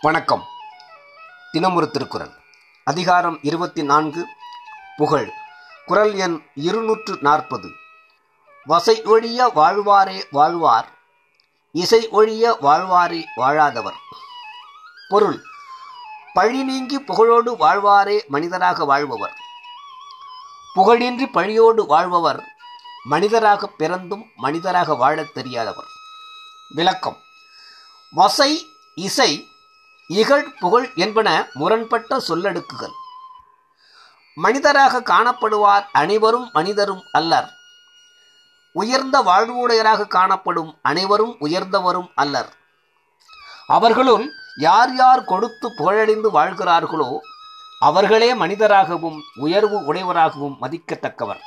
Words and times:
வணக்கம். 0.00 0.44
தினமுறு 1.52 1.90
திருக்குறள். 1.90 2.30
அதிகாரம் 2.84 3.38
இருபத்தி 3.42 3.82
நான்கு 3.82 4.26
புகழ். 4.96 5.30
குரல் 5.86 6.14
எண் 6.14 6.42
இருநூற்று 6.54 7.18
நாற்பது. 7.20 7.68
வசை 8.64 9.02
ஒழிய 9.02 9.50
வாழ்வாரே 9.54 10.22
வாழ்வார் 10.30 10.88
இசை 11.72 12.08
ஒழிய 12.08 12.58
வாழ்வாரே 12.62 13.24
வாழாதவர். 13.36 13.94
பொருள் 15.08 15.42
பழி 16.32 16.62
நீங்கி 16.62 17.00
புகழோடு 17.00 17.56
வாழ்வாரே 17.56 18.26
மனிதராக 18.26 18.84
வாழ்பவர். 18.84 19.34
புகழின்றி 20.76 21.32
பழியோடு 21.32 21.86
வாழ்பவர் 21.86 22.56
மனிதராக 23.04 23.66
பிறந்தும் 23.66 24.30
மனிதராக 24.36 24.94
வாழத் 24.94 25.34
தெரியாதவர். 25.34 25.86
விளக்கம் 26.74 27.16
வசை 28.10 28.66
இசை 28.94 29.48
இகழ் 30.08 30.46
புகழ் 30.60 30.86
என்பன 30.94 31.28
முரண்பட்ட 31.54 32.20
சொல்லடுக்குகள். 32.28 32.94
மனிதராக 34.34 35.00
காணப்படுவார் 35.00 35.84
அனைவரும் 35.92 36.50
மனிதரும் 36.52 37.02
அல்லர். 37.12 37.48
உயர்ந்த 38.72 39.16
வாழ்வுடையராக 39.20 40.06
காணப்படும் 40.06 40.78
அனைவரும் 40.82 41.36
உயர்ந்தவரும் 41.40 42.08
அல்லர். 42.14 42.50
அவர்களுள் 43.66 44.26
யார் 44.58 44.94
யார் 44.94 45.24
கொடுத்து 45.24 45.68
புகழடைந்து 45.78 46.28
வாழ்கிறார்களோ 46.32 47.10
அவர்களே 47.80 48.34
மனிதராகவும் 48.34 49.18
உயர்வு 49.36 49.78
உடையவராகவும் 49.84 50.56
மதிக்கத்தக்கவர். 50.62 51.40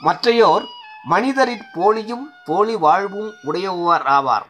மற்றையோர் 0.00 0.64
மனிதரின் 1.04 1.64
போலியும் 1.74 2.24
போலி 2.44 2.76
வாழ்வும் 2.76 3.34
உடையவர் 3.42 4.06
ஆவார் 4.06 4.46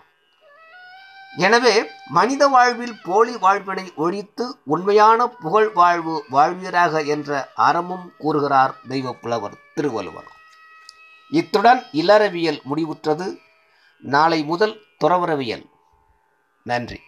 எனவே 1.36 1.90
மனித 2.06 2.48
வாழ்வில் 2.48 3.00
போலி 3.02 3.36
வாழ்வினை 3.36 3.92
ஒழித்து 3.94 4.58
உண்மையான 4.64 5.26
புகழ் 5.28 5.68
வாழ்வு 5.68 6.24
வாழ்வீராக 6.30 7.02
என்ற 7.02 7.50
அறமும் 7.54 8.12
கூறுகிறார் 8.18 8.74
தெய்வ 8.88 9.12
புலவர் 9.12 9.58
திருவள்ளுவர். 9.74 10.26
இத்துடன் 11.30 11.84
இளறவியல் 11.92 12.60
முடிவுற்றது. 12.74 13.38
நாளை 13.98 14.44
முதல் 14.44 14.80
துறவரவியல். 15.04 15.66
நன்றி. 16.62 17.00